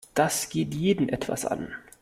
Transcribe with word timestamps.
Das 0.15 0.49
geht 0.49 0.73
jeden 0.73 1.09
etwas 1.09 1.45
an. 1.45 1.75